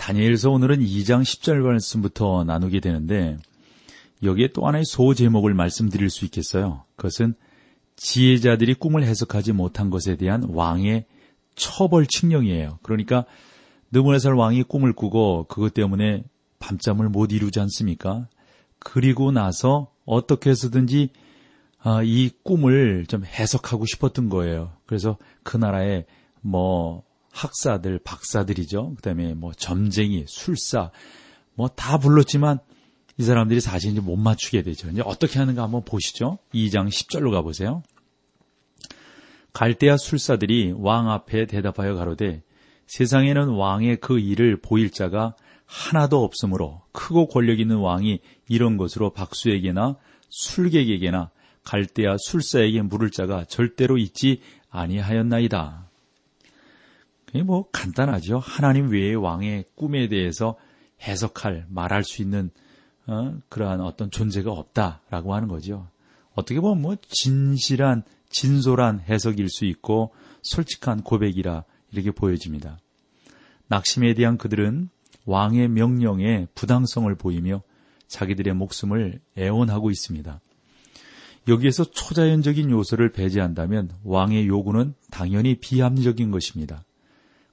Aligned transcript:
다니엘서 0.00 0.50
오늘은 0.50 0.80
2장 0.80 1.20
10절 1.20 1.58
말씀부터 1.58 2.42
나누게 2.44 2.80
되는데 2.80 3.36
여기에 4.22 4.48
또 4.54 4.66
하나의 4.66 4.86
소 4.86 5.12
제목을 5.12 5.52
말씀드릴 5.52 6.08
수 6.08 6.24
있겠어요. 6.24 6.84
그것은 6.96 7.34
지혜자들이 7.96 8.74
꿈을 8.74 9.02
해석하지 9.02 9.52
못한 9.52 9.90
것에 9.90 10.16
대한 10.16 10.44
왕의 10.48 11.04
처벌 11.54 12.06
칙령이에요. 12.06 12.78
그러니까 12.82 13.26
느부네살 13.92 14.32
왕이 14.32 14.62
꿈을 14.62 14.94
꾸고 14.94 15.44
그것 15.48 15.74
때문에 15.74 16.24
밤잠을 16.60 17.10
못 17.10 17.30
이루지 17.30 17.60
않습니까? 17.60 18.26
그리고 18.78 19.32
나서 19.32 19.92
어떻게 20.06 20.48
해서든지 20.48 21.10
아, 21.78 22.02
이 22.02 22.30
꿈을 22.42 23.04
좀 23.06 23.26
해석하고 23.26 23.84
싶었던 23.84 24.30
거예요. 24.30 24.72
그래서 24.86 25.18
그 25.42 25.58
나라의 25.58 26.06
뭐 26.40 27.02
학사들, 27.30 28.00
박사들이죠. 28.00 28.94
그 28.96 29.02
다음에 29.02 29.34
뭐 29.34 29.52
점쟁이, 29.52 30.24
술사, 30.26 30.90
뭐 31.54 31.68
다 31.68 31.98
불렀지만 31.98 32.58
이 33.18 33.22
사람들이 33.22 33.60
사실 33.60 33.92
이제 33.92 34.00
못 34.00 34.16
맞추게 34.16 34.62
되죠. 34.62 34.88
이제 34.88 35.02
어떻게 35.04 35.38
하는가 35.38 35.62
한번 35.62 35.84
보시죠. 35.84 36.38
2장 36.54 36.88
10절로 36.88 37.30
가보세요. 37.32 37.82
갈대아 39.52 39.96
술사들이 39.96 40.74
왕 40.76 41.10
앞에 41.10 41.46
대답하여 41.46 41.96
가로되 41.96 42.42
세상에는 42.86 43.48
왕의 43.48 43.98
그 44.00 44.18
일을 44.18 44.60
보일 44.60 44.90
자가 44.90 45.34
하나도 45.66 46.24
없으므로 46.24 46.82
크고 46.92 47.28
권력 47.28 47.60
있는 47.60 47.76
왕이 47.76 48.20
이런 48.48 48.76
것으로 48.76 49.10
박수에게나 49.10 49.96
술객에게나 50.30 51.30
갈대아 51.64 52.16
술사에게 52.18 52.82
물을 52.82 53.10
자가 53.10 53.44
절대로 53.44 53.98
있지 53.98 54.40
아니하였나이다. 54.70 55.89
뭐 57.44 57.68
간단하죠. 57.70 58.38
하나님 58.38 58.90
외의 58.90 59.14
왕의 59.14 59.64
꿈에 59.74 60.08
대해서 60.08 60.56
해석할, 61.02 61.66
말할 61.68 62.04
수 62.04 62.22
있는 62.22 62.50
어, 63.06 63.34
그러한 63.48 63.80
어떤 63.80 64.10
존재가 64.10 64.52
없다라고 64.52 65.34
하는 65.34 65.48
거죠. 65.48 65.88
어떻게 66.34 66.60
보면 66.60 66.82
뭐 66.82 66.96
진실한, 67.08 68.02
진솔한 68.28 69.00
해석일 69.00 69.48
수 69.48 69.64
있고 69.64 70.12
솔직한 70.42 71.02
고백이라 71.02 71.64
이렇게 71.92 72.10
보여집니다. 72.10 72.78
낙심에 73.68 74.14
대한 74.14 74.36
그들은 74.38 74.88
왕의 75.26 75.68
명령에 75.68 76.46
부당성을 76.54 77.12
보이며 77.16 77.62
자기들의 78.08 78.54
목숨을 78.54 79.20
애원하고 79.38 79.90
있습니다. 79.90 80.40
여기에서 81.48 81.84
초자연적인 81.84 82.70
요소를 82.70 83.12
배제한다면 83.12 83.90
왕의 84.04 84.46
요구는 84.46 84.94
당연히 85.10 85.56
비합리적인 85.56 86.30
것입니다. 86.30 86.84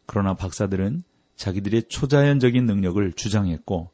그러나 0.07 0.33
박사들은 0.33 1.03
자기들의 1.35 1.83
초자연적인 1.89 2.65
능력을 2.65 3.13
주장했고 3.13 3.91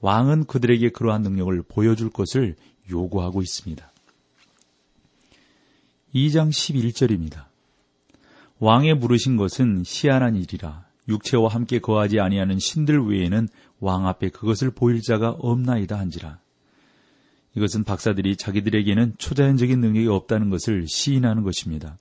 왕은 0.00 0.44
그들에게 0.44 0.90
그러한 0.90 1.22
능력을 1.22 1.62
보여줄 1.68 2.10
것을 2.10 2.56
요구하고 2.90 3.42
있습니다. 3.42 3.92
2장 6.14 6.48
11절입니다. 6.48 7.44
왕의 8.58 8.94
물으신 8.94 9.36
것은 9.36 9.82
희한한 9.84 10.36
일이라 10.36 10.86
육체와 11.08 11.48
함께 11.48 11.78
거하지 11.78 12.20
아니하는 12.20 12.58
신들 12.58 13.06
외에는 13.06 13.48
왕 13.80 14.06
앞에 14.06 14.30
그것을 14.30 14.70
보일 14.70 15.02
자가 15.02 15.30
없나이다 15.30 15.98
한지라. 15.98 16.38
이것은 17.54 17.84
박사들이 17.84 18.36
자기들에게는 18.36 19.14
초자연적인 19.18 19.80
능력이 19.80 20.08
없다는 20.08 20.50
것을 20.50 20.86
시인하는 20.88 21.42
것입니다. 21.42 21.98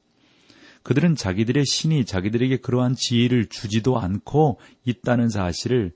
그들은 0.85 1.15
자기들의 1.15 1.65
신이 1.65 2.05
자기들에게 2.05 2.57
그러한 2.57 2.93
지혜를 2.93 3.47
주지도 3.47 3.97
않고 3.97 4.59
있다는 4.85 5.29
사실을 5.29 5.91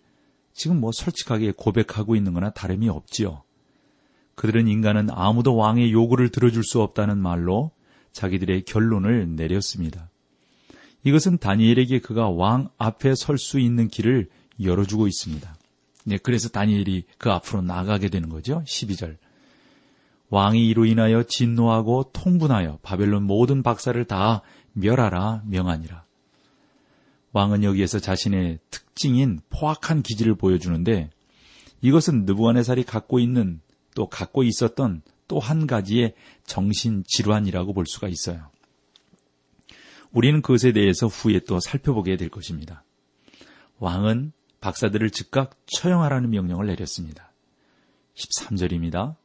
지금 0.51 0.79
뭐 0.79 0.91
솔직하게 0.91 1.53
고백하고 1.55 2.15
있는 2.15 2.33
거나 2.33 2.49
다름이 2.49 2.89
없지요. 2.89 3.43
그들은 4.33 4.67
인간은 4.67 5.09
아무도 5.11 5.55
왕의 5.55 5.91
요구를 5.91 6.29
들어줄 6.29 6.63
수 6.63 6.81
없다는 6.81 7.19
말로 7.19 7.69
자기들의 8.13 8.63
결론을 8.63 9.35
내렸습니다. 9.35 10.09
이것은 11.03 11.37
다니엘에게 11.37 11.99
그가 11.99 12.29
왕 12.29 12.69
앞에 12.79 13.13
설 13.13 13.37
수 13.37 13.59
있는 13.59 13.89
길을 13.89 14.27
열어주고 14.59 15.05
있습니다. 15.05 15.55
네, 16.05 16.17
그래서 16.17 16.49
다니엘이 16.49 17.03
그 17.19 17.29
앞으로 17.29 17.61
나가게 17.61 18.09
되는 18.09 18.27
거죠. 18.27 18.63
12절. 18.65 19.17
왕이 20.31 20.67
이로 20.67 20.85
인하여 20.85 21.23
진노하고 21.23 22.11
통분하여 22.13 22.79
바벨론 22.81 23.23
모든 23.23 23.61
박사를 23.63 24.03
다 24.05 24.41
멸하라 24.73 25.43
명하니라. 25.45 26.03
왕은 27.31 27.63
여기에서 27.63 27.99
자신의 27.99 28.59
특징인 28.69 29.39
포악한 29.49 30.01
기질을 30.01 30.35
보여주는데 30.35 31.09
이것은 31.81 32.25
느부갓네살이 32.25 32.83
갖고 32.83 33.19
있는 33.19 33.61
또 33.95 34.07
갖고 34.07 34.43
있었던 34.43 35.01
또 35.27 35.39
한 35.39 35.67
가지의 35.67 36.15
정신 36.43 37.03
질환이라고 37.07 37.73
볼 37.73 37.85
수가 37.85 38.07
있어요. 38.07 38.49
우리는 40.11 40.41
그것에 40.41 40.73
대해서 40.73 41.05
후에 41.05 41.39
또 41.47 41.59
살펴보게 41.59 42.17
될 42.17 42.29
것입니다. 42.29 42.83
왕은 43.77 44.33
박사들을 44.59 45.09
즉각 45.11 45.55
처형하라는 45.67 46.31
명령을 46.31 46.65
내렸습니다. 46.65 47.31
13절입니다. 48.15 49.15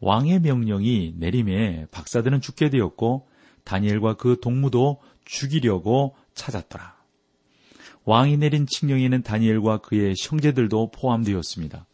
왕의 0.00 0.40
명령이 0.40 1.14
내림에 1.16 1.86
박사들은 1.90 2.42
죽게 2.42 2.68
되었고 2.68 3.26
다니엘과 3.64 4.14
그 4.14 4.38
동무도 4.40 5.00
죽이려고 5.24 6.14
찾았더라. 6.34 6.94
왕이 8.04 8.36
내린 8.36 8.66
칙령에는 8.66 9.22
다니엘과 9.22 9.78
그의 9.78 10.14
형제들도 10.18 10.90
포함되었습니다. 10.90 11.86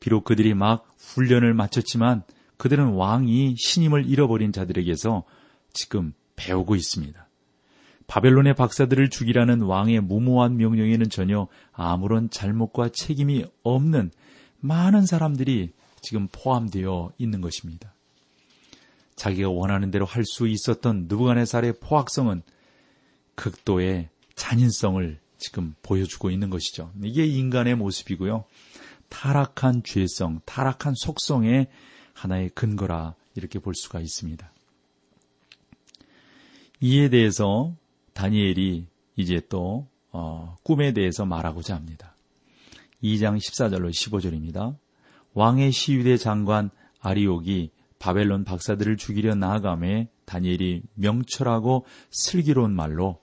비록 0.00 0.24
그들이 0.24 0.54
막 0.54 0.88
훈련을 0.98 1.52
마쳤지만 1.52 2.22
그들은 2.56 2.92
왕이 2.94 3.56
신임을 3.58 4.06
잃어버린 4.06 4.52
자들에게서 4.52 5.24
지금 5.72 6.14
배우고 6.36 6.74
있습니다. 6.74 7.26
바벨론의 8.06 8.54
박사들을 8.54 9.08
죽이라는 9.08 9.62
왕의 9.62 10.00
무모한 10.00 10.56
명령에는 10.56 11.10
전혀 11.10 11.46
아무런 11.72 12.28
잘못과 12.28 12.88
책임이 12.88 13.44
없는 13.62 14.10
많은 14.58 15.06
사람들이 15.06 15.72
지금 16.00 16.28
포함되어 16.32 17.12
있는 17.18 17.40
것입니다. 17.40 17.94
자기가 19.20 19.50
원하는 19.50 19.90
대로 19.90 20.06
할 20.06 20.24
수 20.24 20.48
있었던 20.48 21.02
느부갓네살의 21.02 21.74
포악성은 21.80 22.42
극도의 23.34 24.08
잔인성을 24.34 25.20
지금 25.36 25.74
보여주고 25.82 26.30
있는 26.30 26.48
것이죠. 26.48 26.90
이게 27.02 27.26
인간의 27.26 27.74
모습이고요. 27.74 28.44
타락한 29.10 29.82
죄성, 29.84 30.40
타락한 30.46 30.94
속성의 30.96 31.66
하나의 32.14 32.48
근거라 32.50 33.14
이렇게 33.34 33.58
볼 33.58 33.74
수가 33.74 34.00
있습니다. 34.00 34.50
이에 36.80 37.10
대해서 37.10 37.74
다니엘이 38.14 38.86
이제 39.16 39.42
또 39.50 39.86
어, 40.12 40.56
꿈에 40.62 40.94
대해서 40.94 41.26
말하고자 41.26 41.74
합니다. 41.74 42.14
2장 43.02 43.36
14절로 43.36 43.90
15절입니다. 43.90 44.78
왕의 45.34 45.72
시위대 45.72 46.16
장관 46.16 46.70
아리옥이 47.00 47.70
바벨론 48.00 48.44
박사들을 48.44 48.96
죽이려 48.96 49.34
나아감에 49.34 50.08
다니엘이 50.24 50.82
명철하고 50.94 51.84
슬기로운 52.10 52.74
말로 52.74 53.20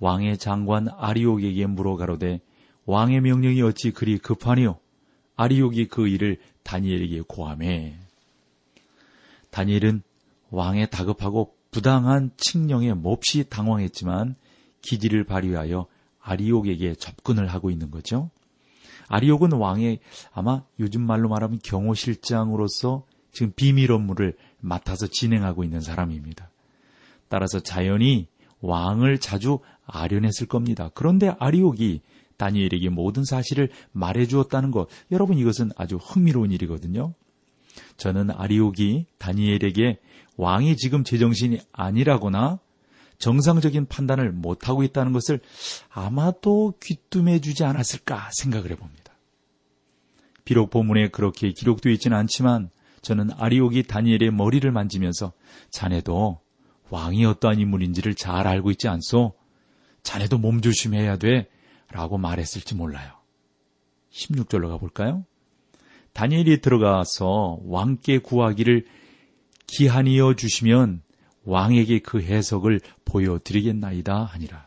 왕의 0.00 0.38
장관 0.38 0.88
아리옥에게 0.88 1.66
물어 1.66 1.96
가로되 1.96 2.40
왕의 2.86 3.20
명령이 3.20 3.60
어찌 3.62 3.90
그리 3.92 4.18
급하니요? 4.18 4.78
아리옥이 5.36 5.88
그 5.88 6.08
일을 6.08 6.38
다니엘에게 6.62 7.24
고함해. 7.28 7.98
다니엘은 9.50 10.02
왕의 10.50 10.90
다급하고 10.90 11.54
부당한 11.70 12.30
칙령에 12.38 12.94
몹시 12.94 13.44
당황했지만 13.50 14.36
기지를 14.80 15.24
발휘하여 15.24 15.86
아리옥에게 16.20 16.94
접근을 16.94 17.48
하고 17.48 17.70
있는 17.70 17.90
거죠. 17.90 18.30
아리옥은 19.08 19.52
왕의 19.52 19.98
아마 20.32 20.64
요즘 20.80 21.02
말로 21.02 21.28
말하면 21.28 21.58
경호실장으로서 21.62 23.04
지금 23.36 23.52
비밀 23.54 23.92
업무를 23.92 24.34
맡아서 24.60 25.06
진행하고 25.06 25.62
있는 25.62 25.82
사람입니다. 25.82 26.50
따라서 27.28 27.60
자연히 27.60 28.28
왕을 28.62 29.18
자주 29.18 29.58
아련했을 29.84 30.46
겁니다. 30.46 30.90
그런데 30.94 31.34
아리옥이 31.38 32.00
다니엘에게 32.38 32.88
모든 32.88 33.24
사실을 33.26 33.68
말해 33.92 34.26
주었다는 34.26 34.70
것. 34.70 34.88
여러분 35.10 35.36
이것은 35.36 35.70
아주 35.76 35.96
흥미로운 35.96 36.50
일이거든요. 36.50 37.12
저는 37.98 38.30
아리옥이 38.30 39.04
다니엘에게 39.18 39.98
왕이 40.38 40.78
지금 40.78 41.04
제정신이 41.04 41.60
아니라거나 41.72 42.58
정상적인 43.18 43.84
판단을 43.84 44.32
못하고 44.32 44.82
있다는 44.82 45.12
것을 45.12 45.40
아마도 45.90 46.72
귀뜸해 46.82 47.42
주지 47.42 47.64
않았을까 47.64 48.30
생각을 48.32 48.70
해봅니다. 48.70 49.12
비록 50.46 50.70
본문에 50.70 51.08
그렇게 51.08 51.52
기록되어 51.52 51.92
있지는 51.92 52.16
않지만 52.16 52.70
저는 53.06 53.30
아리옥이 53.38 53.84
다니엘의 53.84 54.32
머리를 54.32 54.68
만지면서 54.68 55.32
자네도 55.70 56.40
왕이 56.90 57.24
어떠한 57.24 57.60
인물인지를 57.60 58.16
잘 58.16 58.48
알고 58.48 58.72
있지 58.72 58.88
않소? 58.88 59.32
자네도 60.02 60.38
몸조심해야 60.38 61.16
돼. 61.18 61.48
라고 61.92 62.18
말했을지 62.18 62.74
몰라요. 62.74 63.12
16절로 64.10 64.68
가볼까요? 64.70 65.24
다니엘이 66.14 66.60
들어가서 66.60 67.60
왕께 67.66 68.18
구하기를 68.18 68.86
기한이어 69.68 70.34
주시면 70.34 71.02
왕에게 71.44 72.00
그 72.00 72.20
해석을 72.20 72.80
보여드리겠나이다 73.04 74.24
하니라. 74.24 74.66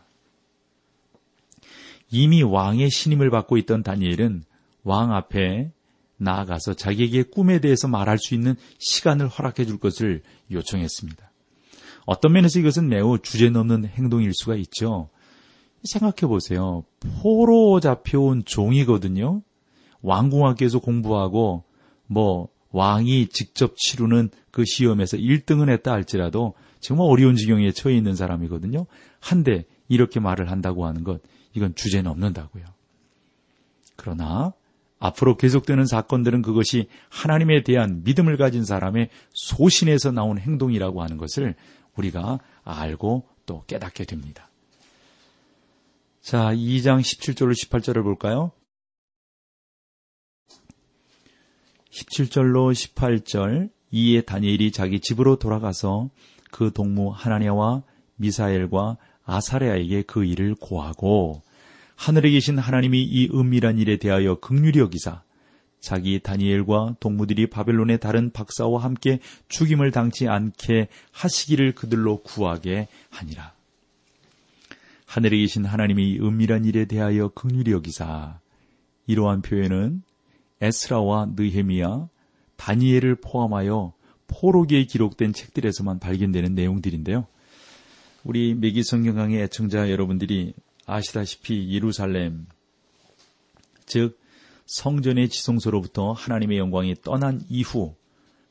이미 2.10 2.42
왕의 2.42 2.90
신임을 2.90 3.32
받고 3.32 3.58
있던 3.58 3.84
다니엘은 3.84 4.46
왕 4.84 5.14
앞에 5.14 5.74
나아가서 6.20 6.76
자기에게 6.76 7.24
꿈에 7.24 7.60
대해서 7.60 7.88
말할 7.88 8.18
수 8.20 8.36
있는 8.36 8.56
시간을 8.78 9.28
허락해 9.28 9.66
줄 9.66 9.80
것을 9.80 10.22
요청했습니다. 10.52 11.32
어떤 12.06 12.34
면에서 12.34 12.60
이것은 12.60 12.90
매우 12.90 13.20
주제 13.20 13.50
넘는 13.50 13.86
행동일 13.86 14.34
수가 14.34 14.56
있죠. 14.56 15.10
생각해 15.84 16.28
보세요. 16.28 16.84
포로 17.22 17.80
잡혀온 17.80 18.44
종이거든요. 18.46 19.42
왕궁학교에서 20.02 20.80
공부하고 20.80 21.64
뭐 22.08 22.50
왕이 22.72 23.28
직접 23.28 23.76
치르는 23.78 24.30
그 24.52 24.64
시험에서 24.66 25.18
1등을 25.18 25.72
했다 25.72 25.92
할지라도 25.92 26.54
정말 26.80 27.08
어려운 27.10 27.36
지경에 27.36 27.72
처해 27.72 27.96
있는 27.96 28.16
사람이거든요. 28.16 28.86
한데 29.20 29.66
이렇게 29.88 30.20
말을 30.20 30.52
한다고 30.52 30.86
하는 30.86 31.04
것 31.04 31.22
이건 31.54 31.76
주제 31.76 32.02
넘는다고요. 32.02 32.64
그러나 33.96 34.54
앞으로 35.00 35.38
계속되는 35.38 35.86
사건들은 35.86 36.42
그것이 36.42 36.88
하나님에 37.10 37.64
대한 37.64 38.04
믿음을 38.04 38.38
가진 38.38 38.66
사람의 38.66 39.10
소신에서 39.34 40.12
나온 40.12 40.38
행동이라고 40.38 41.02
하는 41.02 41.18
것을 41.18 41.56
우리가 41.96 42.40
알고 42.64 43.28
또 43.46 43.64
깨닫게 43.66 44.06
됩니다. 44.06 44.50
자, 46.22 46.54
2장 46.54 47.00
17절로 47.00 47.54
18절을 47.54 48.04
볼까요? 48.04 48.52
17절로 51.92 52.72
18절 52.74 53.72
이에 53.92 54.22
다니엘이 54.22 54.72
자기 54.72 55.00
집으로 55.00 55.38
돌아가서 55.38 56.10
그 56.52 56.72
동무 56.72 57.12
하나냐와 57.12 57.84
미사엘과 58.16 58.98
아사레아에게 59.24 60.04
그 60.04 60.26
일을 60.26 60.56
고하고 60.56 61.42
하늘에 62.00 62.32
계신 62.32 62.58
하나님이 62.58 63.04
이 63.04 63.30
은밀한 63.30 63.78
일에 63.78 63.98
대하여 63.98 64.36
극률이 64.36 64.80
여기사 64.80 65.22
자기 65.82 66.22
다니엘과 66.22 66.96
동무들이 67.02 67.48
바벨론의 67.48 68.00
다른 68.00 68.32
박사와 68.32 68.82
함께 68.82 69.20
죽임을 69.50 69.92
당치 69.92 70.26
않게 70.26 70.88
하시기를 71.12 71.76
그들로 71.76 72.24
구하게 72.24 72.88
하니라. 73.10 73.52
하늘에 75.08 75.40
계신 75.40 75.66
하나님이 75.66 76.20
은밀한 76.22 76.64
일에 76.64 76.86
대하여 76.86 77.28
극률이 77.36 77.74
여기사 77.74 78.40
이러한 79.06 79.42
표현은 79.42 80.02
에스라와 80.62 81.34
느헤미야, 81.36 82.08
다니엘을 82.56 83.16
포함하여 83.16 83.92
포로기에 84.28 84.86
기록된 84.86 85.34
책들에서만 85.34 86.00
발견되는 86.00 86.56
내용들인데요. 86.56 87.28
우리 88.24 88.56
매기 88.56 88.84
성경강의 88.84 89.42
애청자 89.44 89.92
여러분들이 89.92 90.54
아시다시피 90.90 91.72
예루살렘, 91.72 92.48
즉 93.86 94.20
성전의 94.66 95.30
지성소로부터 95.30 96.12
하나님의 96.14 96.58
영광이 96.58 96.96
떠난 97.02 97.42
이후 97.50 97.96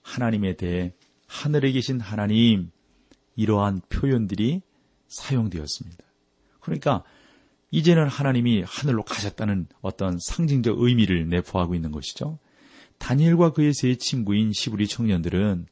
하나님에 0.03 0.57
대해 0.57 0.93
하늘에 1.27 1.73
계신 1.73 2.01
하나님 2.01 2.71
이러한 3.37 3.83
표현들이 3.89 4.63
사용되었습니다. 5.09 6.05
그러니까 6.61 7.05
이제는 7.71 8.09
하나님이 8.09 8.65
하늘로 8.67 9.05
가셨다는 9.05 9.69
어떤 9.81 10.19
상징적 10.19 10.81
의미를 10.81 11.29
내포하고 11.29 11.75
있는 11.75 11.93
것이죠. 11.93 12.39
다니엘과 12.99 13.53
그의 13.53 13.75
세 13.75 13.95
친구인 13.95 14.53
시부리 14.53 14.89
청년들은 14.89 15.67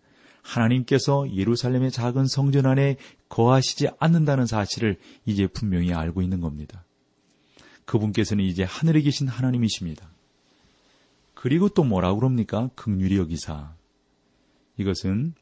하나님께서 0.47 1.33
예루살렘의 1.35 1.91
작은 1.91 2.27
성전 2.27 2.67
안에 2.67 2.97
거하시지 3.29 3.89
않는다는 3.99 4.47
사실을 4.47 4.97
이제 5.25 5.47
분명히 5.49 5.93
알고 5.93 6.23
있는 6.23 6.41
겁니다. 6.41 6.85
그분께서는 7.85 8.45
이제 8.45 8.63
하늘에 8.63 9.01
계신 9.03 9.27
하나님이십니다. 9.29 10.09
그리고 11.35 11.69
또 11.69 11.85
뭐라고 11.85 12.21
그럽니까? 12.21 12.71
극률이 12.75 13.17
여기사. 13.17 13.75
이것은 14.79 15.35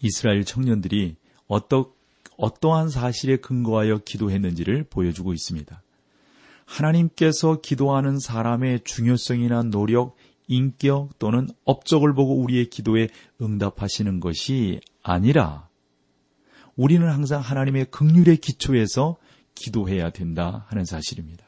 이스라엘 0.00 0.44
청년들이 0.44 1.16
어떠, 1.46 1.92
어떠한 2.36 2.88
사실에 2.88 3.36
근거하여 3.36 3.98
기도했는지를 3.98 4.84
보여주고 4.84 5.32
있습니다. 5.32 5.82
하나님께서 6.64 7.60
기도하는 7.60 8.18
사람의 8.18 8.80
중요성이나 8.84 9.64
노력, 9.64 10.16
인격 10.48 11.18
또는 11.18 11.48
업적을 11.64 12.14
보고 12.14 12.40
우리의 12.40 12.70
기도에 12.70 13.08
응답하시는 13.40 14.20
것이 14.20 14.80
아니라 15.02 15.68
우리는 16.76 17.08
항상 17.08 17.40
하나님의 17.40 17.86
극률의 17.90 18.38
기초에서 18.38 19.16
기도해야 19.54 20.10
된다 20.10 20.66
하는 20.68 20.84
사실입니다. 20.84 21.44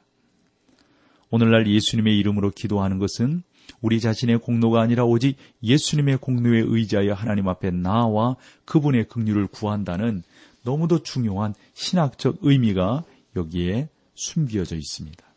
오늘날 1.30 1.66
예수님의 1.66 2.18
이름으로 2.18 2.50
기도하는 2.50 2.98
것은 2.98 3.42
우리 3.80 4.00
자신의 4.00 4.38
공로가 4.38 4.80
아니라 4.80 5.04
오직 5.04 5.36
예수님의 5.62 6.18
공로에 6.18 6.60
의지하여 6.60 7.14
하나님 7.14 7.48
앞에 7.48 7.70
나와 7.70 8.36
그분의 8.64 9.08
긍휼을 9.08 9.48
구한다는 9.48 10.22
너무도 10.62 11.02
중요한 11.02 11.54
신학적 11.72 12.38
의미가 12.42 13.04
여기에 13.36 13.88
숨겨져 14.14 14.76
있습니다. 14.76 15.33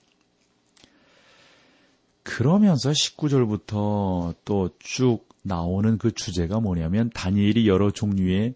그러면서 2.27 2.91
19절부터 2.91 4.35
또 4.43 4.69
쭉 4.79 5.25
나오는 5.43 5.97
그 5.97 6.11
주제가 6.11 6.59
뭐냐면 6.59 7.09
다니엘이 7.11 7.69
여러 7.69 7.89
종류의 7.89 8.53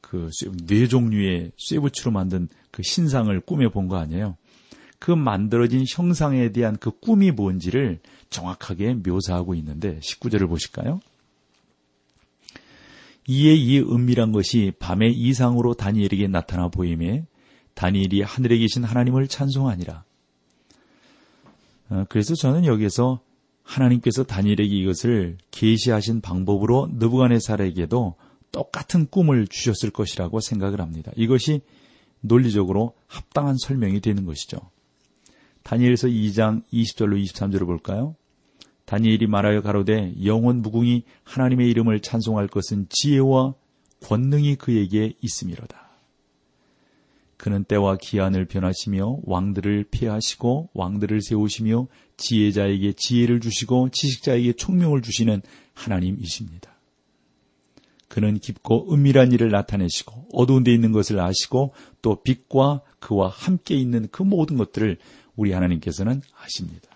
그 0.00 0.28
네 0.66 0.88
종류의 0.88 1.52
쇠붙이로 1.56 2.10
만든 2.10 2.48
그 2.72 2.82
신상을 2.82 3.38
꿈에 3.42 3.68
본 3.68 3.86
거 3.86 3.96
아니에요. 3.96 4.36
그 4.98 5.12
만들어진 5.12 5.84
형상에 5.88 6.50
대한 6.50 6.76
그 6.76 6.90
꿈이 6.90 7.30
뭔지를 7.30 8.00
정확하게 8.28 8.94
묘사하고 8.94 9.54
있는데 9.54 10.00
19절을 10.00 10.48
보실까요? 10.48 11.00
이에 13.28 13.54
이 13.54 13.78
은밀한 13.78 14.32
것이 14.32 14.72
밤의 14.80 15.12
이상으로 15.12 15.74
다니엘에게 15.74 16.26
나타나 16.26 16.68
보임에 16.68 17.24
다니엘이 17.74 18.22
하늘에 18.22 18.58
계신 18.58 18.82
하나님을 18.82 19.28
찬송하니라. 19.28 20.04
어, 21.92 22.06
그래서 22.08 22.34
저는 22.34 22.64
여기에서 22.64 23.20
하나님께서 23.62 24.24
다니엘에게 24.24 24.74
이것을 24.74 25.36
계시하신 25.50 26.22
방법으로 26.22 26.88
느부갓네살에게도 26.92 28.14
똑같은 28.50 29.06
꿈을 29.06 29.46
주셨을 29.46 29.90
것이라고 29.90 30.40
생각을 30.40 30.80
합니다. 30.80 31.12
이것이 31.16 31.60
논리적으로 32.20 32.94
합당한 33.06 33.56
설명이 33.58 34.00
되는 34.00 34.24
것이죠. 34.24 34.58
다니엘서 35.64 36.08
2장 36.08 36.62
20절로 36.72 37.22
23절을 37.22 37.66
볼까요? 37.66 38.16
다니엘이 38.86 39.26
말하여 39.26 39.62
가로되 39.62 40.14
영원 40.24 40.60
무궁이 40.62 41.04
하나님의 41.24 41.68
이름을 41.70 42.00
찬송할 42.00 42.48
것은 42.48 42.86
지혜와 42.88 43.54
권능이 44.02 44.56
그에게 44.56 45.12
있음이로다. 45.20 45.91
그는 47.42 47.64
때와 47.64 47.96
기한을 47.96 48.44
변하시며 48.44 49.22
왕들을 49.24 49.86
피하시고 49.90 50.68
왕들을 50.74 51.22
세우시며 51.22 51.88
지혜자에게 52.16 52.92
지혜를 52.92 53.40
주시고 53.40 53.88
지식자에게 53.88 54.52
총명을 54.52 55.02
주시는 55.02 55.42
하나님이십니다. 55.74 56.72
그는 58.06 58.38
깊고 58.38 58.94
은밀한 58.94 59.32
일을 59.32 59.50
나타내시고 59.50 60.28
어두운 60.32 60.62
데 60.62 60.72
있는 60.72 60.92
것을 60.92 61.18
아시고 61.18 61.74
또 62.00 62.22
빛과 62.22 62.82
그와 63.00 63.26
함께 63.26 63.74
있는 63.74 64.06
그 64.12 64.22
모든 64.22 64.56
것들을 64.56 64.98
우리 65.34 65.50
하나님께서는 65.50 66.22
아십니다. 66.40 66.90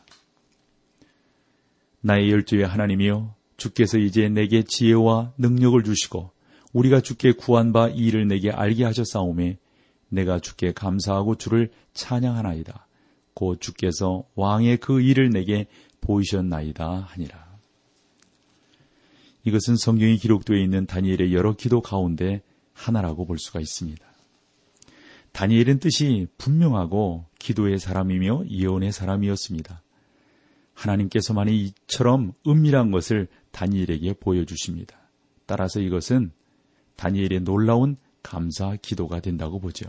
나의 2.03 2.31
열조의 2.31 2.69
하나님이여 2.69 3.35
주께서 3.57 3.99
이제 3.99 4.29
내게 4.29 4.63
지혜와 4.63 5.33
능력을 5.39 5.83
주시고 5.83 6.31
우리가 6.73 7.01
주께 7.01 7.33
구한 7.33 7.73
바 7.73 7.89
이 7.89 7.97
일을 7.97 8.29
내게 8.29 8.53
알게 8.53 8.85
하셨사오매 8.85 9.59
내가 10.09 10.39
주께 10.39 10.73
감사하고 10.73 11.37
주를 11.37 11.71
찬양하나이다. 11.95 12.87
곧 13.35 13.61
주께서 13.61 14.25
왕의 14.35 14.79
그 14.79 15.01
일을 15.01 15.31
내게 15.31 15.67
보이셨나이다 16.01 17.07
하니라. 17.09 17.47
이것은 19.45 19.77
성경이 19.77 20.17
기록되어 20.17 20.57
있는 20.57 20.87
다니엘의 20.87 21.33
여러 21.33 21.55
기도 21.55 21.81
가운데 21.81 22.43
하나라고 22.73 23.27
볼 23.27 23.39
수가 23.39 23.61
있습니다. 23.61 24.05
다니엘은 25.33 25.81
뜻이 25.81 26.27
분명하고 26.39 27.27
기도의 27.39 27.79
사람이며 27.79 28.47
예언의 28.49 28.91
사람이었습니다. 28.91 29.83
하나님께서만이 30.75 31.57
이처럼 31.63 32.33
은밀한 32.47 32.91
것을 32.91 33.29
다니엘에게 33.51 34.15
보여주십니다. 34.15 34.97
따라서 35.47 35.81
이것은 35.81 36.33
다니엘의 36.97 37.41
놀라운 37.41 37.97
감사 38.27 38.75
기도가 38.83 39.21
된다고 39.21 39.61
보죠. 39.61 39.87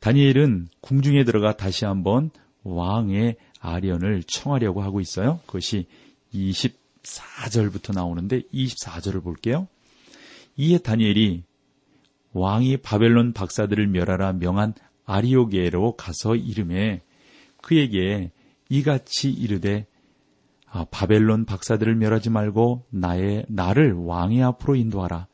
다니엘은 0.00 0.68
궁중에 0.80 1.24
들어가 1.24 1.54
다시 1.54 1.84
한번 1.84 2.30
왕의 2.64 3.36
아련을 3.60 4.22
청하려고 4.22 4.82
하고 4.82 5.00
있어요. 5.00 5.40
그것이 5.46 5.86
24절부터 6.32 7.94
나오는데 7.94 8.40
24절을 8.54 9.22
볼게요. 9.22 9.68
이에 10.56 10.78
다니엘이 10.78 11.44
왕이 12.32 12.78
바벨론 12.78 13.34
박사들을 13.34 13.86
멸하라 13.86 14.32
명한 14.32 14.72
아리오게로 15.04 15.96
가서 15.96 16.36
이름에 16.36 17.02
그에게 17.60 18.30
이같이 18.70 19.30
이르되 19.30 19.86
아, 20.68 20.86
바벨론 20.90 21.44
박사들을 21.44 21.94
멸하지 21.96 22.30
말고 22.30 22.86
나의 22.90 23.44
나를 23.48 23.92
왕의 23.92 24.42
앞으로 24.42 24.74
인도하라. 24.76 25.28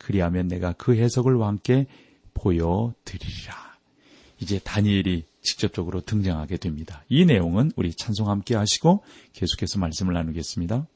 그리하면 0.00 0.48
내가 0.48 0.72
그 0.72 0.96
해석을 0.96 1.34
왕께 1.34 1.86
보여드리리라. 2.34 3.54
이제 4.40 4.58
다니엘이 4.58 5.24
직접적으로 5.42 6.00
등장하게 6.00 6.56
됩니다. 6.56 7.04
이 7.08 7.26
내용은 7.26 7.70
우리 7.76 7.94
찬송 7.94 8.28
함께 8.28 8.56
하시고 8.56 9.04
계속해서 9.34 9.78
말씀을 9.78 10.14
나누겠습니다. 10.14 10.86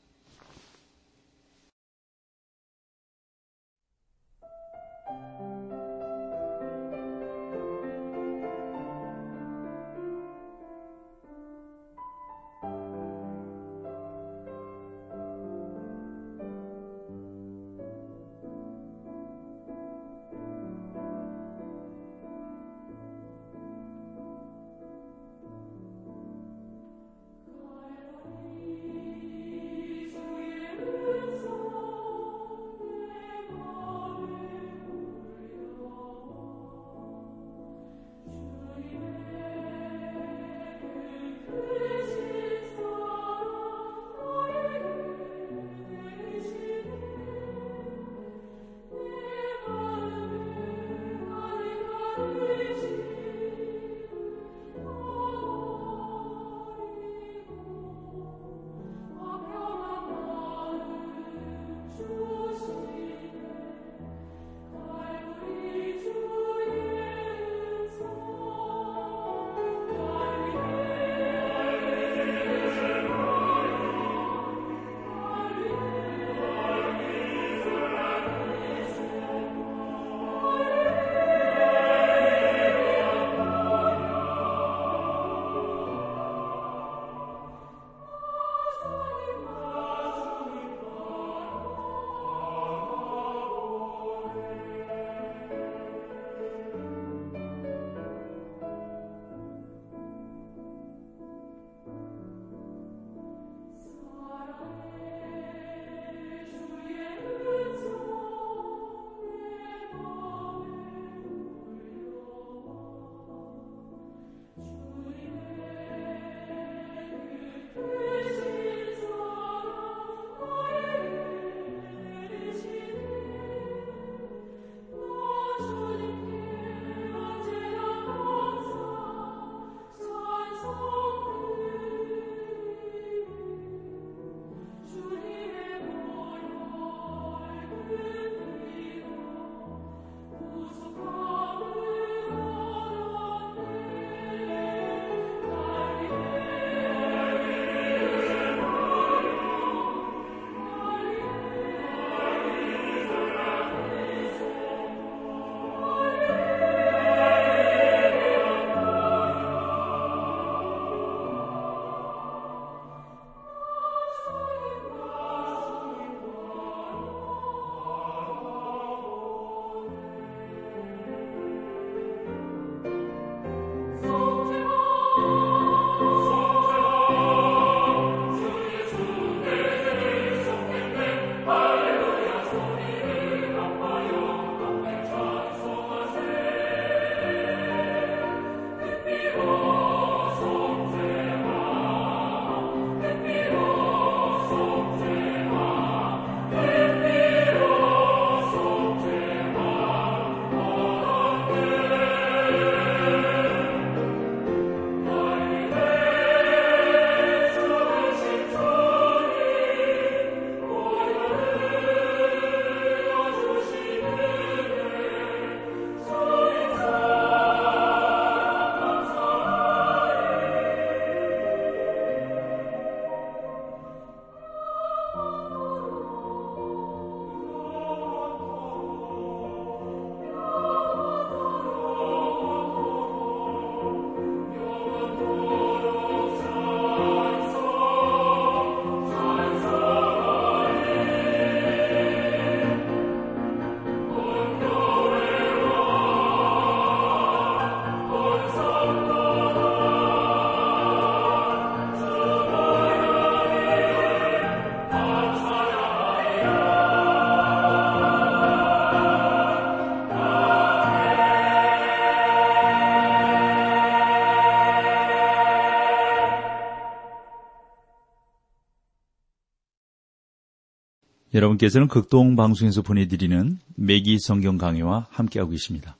여러분께서는 271.35 271.89
극동 271.89 272.37
방송에서 272.37 272.83
보내드리는 272.83 273.59
매기 273.75 274.19
성경 274.21 274.57
강의와 274.57 275.09
함께하고 275.11 275.51
계십니다. 275.51 275.97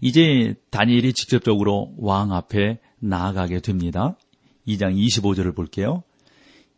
이제 0.00 0.54
다니엘이 0.70 1.12
직접적으로 1.12 1.92
왕 1.98 2.32
앞에 2.32 2.78
나아가게 3.00 3.60
됩니다. 3.60 4.16
2장 4.68 4.96
25절을 4.96 5.56
볼게요. 5.56 6.04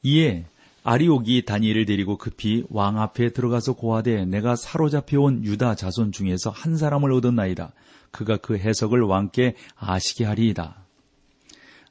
이에 0.03 0.47
아리옥이 0.85 1.45
다니엘을 1.45 1.85
데리고 1.85 2.17
급히 2.17 2.65
왕 2.71 2.99
앞에 2.99 3.31
들어가서 3.35 3.75
고하되 3.75 4.25
내가 4.25 4.57
사로잡혀온 4.57 5.45
유다 5.45 5.75
자손 5.75 6.13
중에서 6.13 6.49
한 6.49 6.79
사람을 6.79 7.13
얻었나이다. 7.13 7.73
그가 8.11 8.39
그 8.39 8.57
해석을 8.57 9.03
왕께 9.03 9.55
아시게 9.77 10.25
하리이다. 10.25 10.88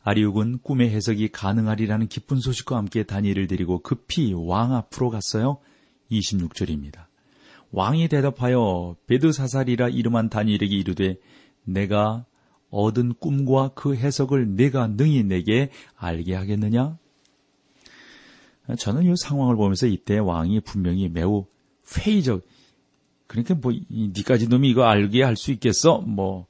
아리옥은 0.08 0.60
꿈의 0.60 0.90
해석이 0.92 1.34
가능하리라는 1.34 2.08
기쁜 2.08 2.40
소식과 2.40 2.78
함께 2.78 3.04
다니엘을 3.04 3.48
데리고 3.48 3.80
급히 3.80 4.32
왕 4.34 4.74
앞으로 4.74 5.10
갔어요. 5.10 5.58
26절입니다. 6.10 7.08
왕이 7.74 8.08
대답하여 8.08 8.96
베드사살이라 9.08 9.90
이름한 9.90 10.30
다니엘에게 10.30 10.74
이르되 10.78 11.18
내가 11.66 12.24
얻은 12.70 13.16
꿈과 13.16 13.72
그 13.76 13.98
해석을 13.98 14.56
내가 14.56 14.88
능히 14.88 15.24
내게 15.24 15.72
알게 15.98 16.36
하겠느냐? 16.36 16.98
저는 18.80 19.12
이 19.12 19.14
상황을 19.18 19.58
보면서 19.58 19.88
이때 19.88 20.18
왕이 20.18 20.62
분명히 20.62 21.10
매우 21.10 21.48
회의적, 21.98 22.48
그러니까 23.28 23.56
뭐, 23.56 23.74
니까지 23.92 24.48
놈이 24.48 24.70
이거 24.70 24.86
알게 24.86 25.22
할 25.24 25.36
수 25.36 25.52
있겠어? 25.52 26.00
뭐, 26.00 26.48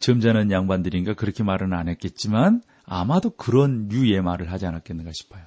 점잖은 0.00 0.50
양반들인가 0.50 1.12
그렇게 1.12 1.42
말은 1.42 1.74
안 1.74 1.88
했겠지만, 1.88 2.62
아마도 2.88 3.30
그런 3.30 3.88
류의 3.88 4.22
말을 4.22 4.50
하지 4.50 4.66
않았겠는가 4.66 5.12
싶어요. 5.14 5.42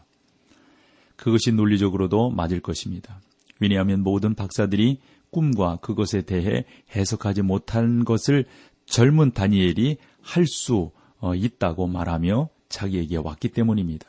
그것이 1.15 1.51
논리적으로도 1.51 2.29
맞을 2.31 2.61
것입니다. 2.61 3.21
왜냐하면 3.59 4.01
모든 4.01 4.33
박사들이 4.33 4.99
꿈과 5.31 5.77
그것에 5.77 6.21
대해 6.21 6.65
해석하지 6.95 7.41
못한 7.41 8.03
것을 8.03 8.45
젊은 8.85 9.31
다니엘이 9.31 9.97
할수 10.21 10.91
어, 11.19 11.35
있다고 11.35 11.87
말하며 11.87 12.49
자기에게 12.69 13.17
왔기 13.17 13.49
때문입니다. 13.49 14.07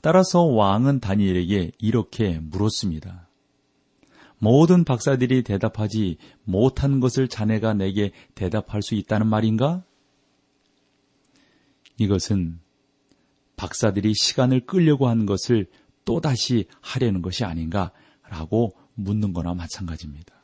따라서 0.00 0.44
왕은 0.44 1.00
다니엘에게 1.00 1.72
이렇게 1.78 2.38
물었습니다. 2.40 3.28
모든 4.38 4.84
박사들이 4.84 5.42
대답하지 5.42 6.16
못한 6.44 7.00
것을 7.00 7.28
자네가 7.28 7.74
내게 7.74 8.12
대답할 8.34 8.82
수 8.82 8.94
있다는 8.94 9.26
말인가? 9.26 9.84
이것은 12.00 12.58
박사들이 13.56 14.14
시간을 14.14 14.60
끌려고 14.60 15.06
한 15.06 15.26
것을 15.26 15.66
또다시 16.06 16.64
하려는 16.80 17.20
것이 17.20 17.44
아닌가라고 17.44 18.72
묻는 18.94 19.34
거나 19.34 19.52
마찬가지입니다. 19.52 20.34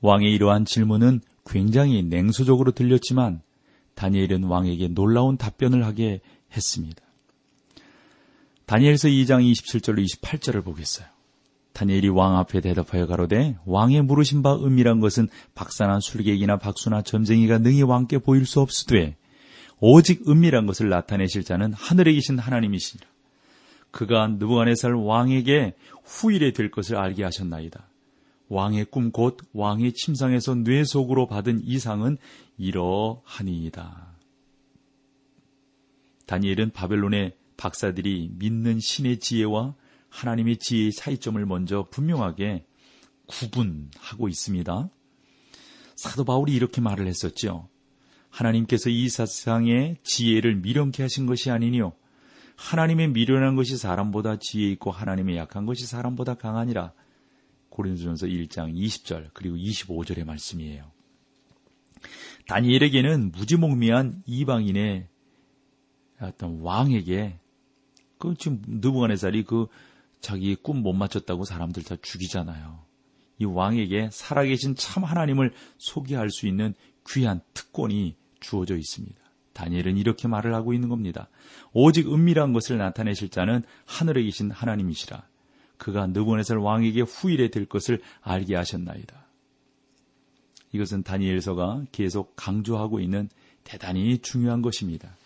왕의 0.00 0.32
이러한 0.32 0.64
질문은 0.64 1.20
굉장히 1.44 2.04
냉소적으로 2.04 2.70
들렸지만 2.70 3.42
다니엘은 3.94 4.44
왕에게 4.44 4.88
놀라운 4.88 5.36
답변을 5.36 5.84
하게 5.84 6.20
했습니다. 6.54 7.02
다니엘서 8.66 9.08
2장 9.08 9.42
27절로 9.52 10.06
28절을 10.06 10.64
보겠어요. 10.64 11.08
다니엘이 11.72 12.08
왕 12.10 12.36
앞에 12.38 12.60
대답하여 12.60 13.08
가로되 13.08 13.58
왕의 13.64 14.02
물으신 14.02 14.42
바 14.42 14.54
은밀한 14.54 15.00
것은 15.00 15.28
박사나 15.56 15.98
술객이나 16.00 16.58
박수나 16.58 17.02
점쟁이가 17.02 17.58
능히 17.58 17.82
왕께 17.82 18.18
보일 18.18 18.46
수 18.46 18.60
없으되 18.60 19.16
오직 19.80 20.28
은밀한 20.28 20.66
것을 20.66 20.88
나타내실 20.88 21.44
자는 21.44 21.72
하늘에 21.72 22.12
계신 22.12 22.38
하나님이시니라. 22.38 23.08
그가 23.90 24.28
느부갓네살 24.28 24.94
왕에게 24.94 25.74
후일에 26.04 26.52
될 26.52 26.70
것을 26.70 26.96
알게 26.96 27.24
하셨나이다. 27.24 27.88
왕의 28.48 28.86
꿈 28.86 29.10
곧 29.10 29.38
왕의 29.52 29.92
침상에서 29.94 30.54
뇌 30.56 30.84
속으로 30.84 31.26
받은 31.26 31.62
이상은 31.64 32.18
이러하니이다. 32.58 34.10
다니엘은 36.26 36.70
바벨론의 36.70 37.36
박사들이 37.56 38.30
믿는 38.34 38.78
신의 38.80 39.18
지혜와 39.18 39.74
하나님의 40.08 40.58
지혜의 40.58 40.92
차이점을 40.92 41.44
먼저 41.46 41.86
분명하게 41.90 42.64
구분하고 43.26 44.28
있습니다. 44.28 44.90
사도 45.96 46.24
바울이 46.24 46.52
이렇게 46.52 46.80
말을 46.80 47.06
했었죠. 47.06 47.68
하나님께서 48.30 48.90
이 48.90 49.08
세상의 49.08 49.98
지혜를 50.02 50.56
미련케 50.56 51.02
하신 51.02 51.26
것이 51.26 51.50
아니니요. 51.50 51.92
하나님의 52.56 53.08
미련한 53.08 53.56
것이 53.56 53.76
사람보다 53.76 54.38
지혜 54.38 54.70
있고 54.72 54.90
하나님의 54.90 55.36
약한 55.36 55.66
것이 55.66 55.86
사람보다 55.86 56.34
강하니라. 56.34 56.92
고린도전서 57.70 58.26
1장 58.26 58.74
20절 58.74 59.30
그리고 59.32 59.56
25절의 59.56 60.24
말씀이에요. 60.24 60.90
다니엘에게는 62.46 63.32
무지몽미한 63.32 64.22
이방인의 64.26 65.08
어떤 66.20 66.60
왕에게 66.60 67.38
그 68.18 68.34
지금 68.38 68.60
느부갓네살이 68.66 69.44
그 69.44 69.66
자기 70.20 70.54
꿈 70.54 70.82
못 70.82 70.92
맞췄다고 70.92 71.44
사람들 71.44 71.82
다 71.84 71.96
죽이잖아요. 72.00 72.84
이 73.38 73.44
왕에게 73.46 74.10
살아계신 74.12 74.74
참 74.76 75.02
하나님을 75.04 75.54
소개할 75.78 76.28
수 76.30 76.46
있는 76.46 76.74
귀한 77.08 77.40
특권이 77.54 78.16
주어져 78.40 78.76
있습니다. 78.76 79.18
다니엘은 79.52 79.96
이렇게 79.96 80.28
말을 80.28 80.54
하고 80.54 80.72
있는 80.72 80.88
겁니다. 80.88 81.28
오직 81.72 82.12
은밀한 82.12 82.52
것을 82.52 82.78
나타내실 82.78 83.28
자는 83.28 83.62
하늘에 83.84 84.22
계신 84.22 84.50
하나님이시라. 84.50 85.28
그가 85.76 86.06
느부갓네살 86.08 86.58
왕에게 86.58 87.02
후일에 87.02 87.48
될 87.48 87.66
것을 87.66 88.00
알게 88.20 88.54
하셨나이다. 88.54 89.26
이것은 90.72 91.02
다니엘서가 91.02 91.86
계속 91.90 92.36
강조하고 92.36 93.00
있는 93.00 93.28
대단히 93.64 94.18
중요한 94.18 94.62
것입니다. 94.62 95.16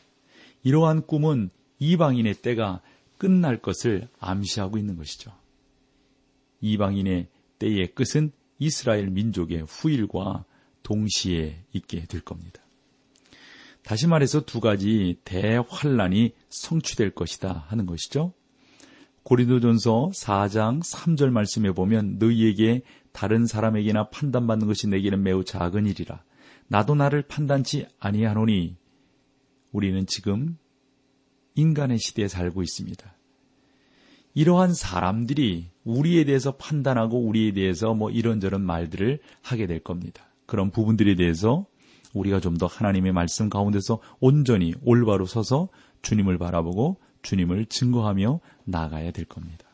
이러한 0.63 1.07
꿈은 1.07 1.51
이방인의 1.79 2.35
때가 2.35 2.81
끝날 3.19 3.61
것을 3.61 4.09
암시하고 4.19 4.79
있는 4.79 4.97
것이죠. 4.97 5.33
이방인의 6.61 7.29
때의 7.59 7.95
끝은 7.95 8.33
이스라엘 8.59 9.11
민족의 9.11 9.63
후일과 9.63 10.45
동시에 10.85 11.65
있게 11.73 12.05
될 12.05 12.21
겁니다. 12.21 12.63
다시 13.83 14.07
말해서 14.07 14.45
두 14.45 14.61
가지 14.61 15.19
대환란이 15.25 16.33
성취될 16.49 17.11
것이다 17.11 17.67
하는 17.69 17.85
것이죠. 17.85 18.33
고린도전서 19.25 20.11
4장 20.15 20.83
3절 20.83 21.31
말씀에 21.31 21.73
보면 21.73 22.19
너희에게 22.19 22.83
다른 23.13 23.47
사람에게나 23.47 24.11
판단받는 24.11 24.67
것이 24.67 24.89
내게는 24.89 25.23
매우 25.23 25.45
작은 25.45 25.87
일이라. 25.87 26.23
나도 26.69 26.95
나를 26.95 27.23
판단치 27.23 27.87
아니하노니 27.99 28.77
우리는 29.73 30.07
지금 30.07 30.57
인간의 31.55 31.99
시대에 31.99 32.29
살고 32.29 32.63
있습니다. 32.63 33.15
이러한 34.35 34.75
사람들이 34.75 35.71
우리에 35.85 36.25
대해서 36.25 36.57
판단하고 36.57 37.21
우리에 37.21 37.53
대해서 37.53 37.95
뭐 37.95 38.11
이런저런 38.11 38.63
말들을 38.63 39.21
하게 39.43 39.67
될 39.67 39.81
겁니다. 39.81 40.34
그런 40.47 40.71
부분들에 40.71 41.15
대해서 41.15 41.67
우리가 42.13 42.41
좀 42.41 42.59
더 42.59 42.67
하나님의 42.67 43.13
말씀 43.13 43.51
가운데서 43.51 43.99
온전히 44.21 44.73
올바로 44.85 45.27
서서 45.27 45.69
주님을 46.03 46.39
바라보고 46.39 47.01
주님을 47.23 47.67
증거하며 47.67 48.41
나가야 48.65 49.11
될 49.11 49.25
겁니다. 49.25 49.67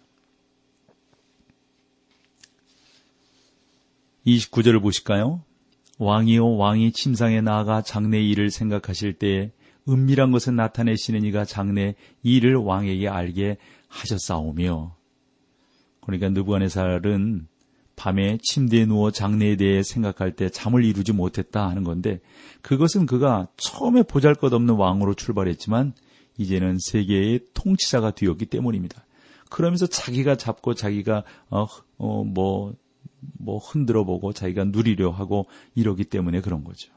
29절을 4.26 4.80
보실까요? 4.80 5.42
왕이요 5.98 6.56
왕이 6.56 6.92
침상에 6.92 7.40
나아가 7.40 7.82
장래 7.82 8.20
일을 8.22 8.50
생각하실 8.50 9.14
때에 9.14 9.52
은밀한 9.88 10.30
것을 10.30 10.56
나타내시는 10.56 11.24
이가 11.24 11.44
장래 11.44 11.94
일을 12.22 12.56
왕에게 12.56 13.08
알게 13.08 13.58
하셨사오며 13.88 14.96
그러니까 16.00 16.28
느부갓네살은 16.30 17.48
밤에 18.00 18.38
침대에 18.40 18.86
누워 18.86 19.10
장래에 19.10 19.56
대해 19.56 19.82
생각할 19.82 20.32
때 20.32 20.48
잠을 20.48 20.86
이루지 20.86 21.12
못했다 21.12 21.68
하는 21.68 21.84
건데 21.84 22.20
그것은 22.62 23.04
그가 23.04 23.48
처음에 23.58 24.04
보잘 24.04 24.34
것 24.34 24.54
없는 24.54 24.76
왕으로 24.76 25.12
출발했지만 25.12 25.92
이제는 26.38 26.78
세계의 26.80 27.40
통치자가 27.52 28.12
되었기 28.12 28.46
때문입니다. 28.46 29.04
그러면서 29.50 29.86
자기가 29.86 30.36
잡고 30.36 30.72
자기가 30.72 31.24
어, 31.50 31.66
어, 31.98 32.24
뭐, 32.24 32.74
뭐 33.38 33.58
흔들어 33.58 34.04
보고 34.04 34.32
자기가 34.32 34.64
누리려 34.64 35.10
하고 35.10 35.46
이러기 35.74 36.04
때문에 36.04 36.40
그런 36.40 36.64
거죠. 36.64 36.90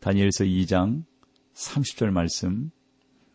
다니엘서 0.00 0.44
2장 0.44 1.04
30절 1.52 2.08
말씀 2.08 2.70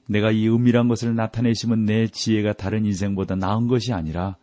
내가 0.07 0.31
이 0.31 0.49
은밀한 0.49 0.87
것을 0.87 1.13
나타내시면 1.13 1.85
내 1.85 2.07
지혜가 2.07 2.53
다른 2.53 2.87
인생보다 2.87 3.35
나은 3.35 3.67
것이 3.67 3.93
아니라 3.93 4.37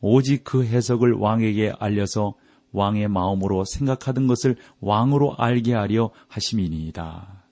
오직 0.00 0.44
그 0.44 0.64
해석을 0.64 1.12
왕에게 1.12 1.72
알려서 1.78 2.34
왕의 2.72 3.08
마음으로 3.08 3.64
생각하던 3.64 4.26
것을 4.26 4.56
왕으로 4.80 5.34
알게 5.36 5.74
하려 5.74 6.10
하심이니이다. 6.28 7.44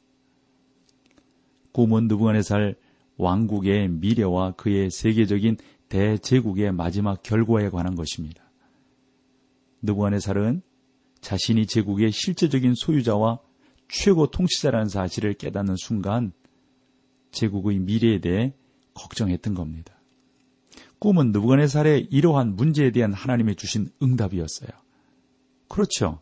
꿈은 1.73 2.09
느부갓네살 2.09 2.77
왕국의 3.17 3.89
미래와 3.89 4.53
그의 4.53 4.91
세계적인 4.91 5.57
대제국의 5.89 6.73
마지막 6.73 7.23
결과에 7.23 7.71
관한 7.71 7.95
것입니다. 7.95 8.43
느부갓네살은 9.83 10.63
자신이 11.21 11.67
제국의 11.67 12.13
실제적인 12.13 12.75
소유자와 12.77 13.41
최고 13.89 14.27
통치자라는 14.27 14.89
사실을 14.89 15.35
깨닫는 15.35 15.77
순간 15.77 16.33
제국의 17.31 17.79
미래에 17.79 18.21
대해 18.21 18.55
걱정했던 18.95 19.55
겁니다. 19.55 19.96
꿈은 20.99 21.33
느부갓네살의 21.33 22.09
이러한 22.11 22.57
문제에 22.57 22.91
대한 22.91 23.13
하나님의 23.13 23.57
주신 23.57 23.91
응답이었어요. 24.03 24.71
그렇죠. 25.69 26.21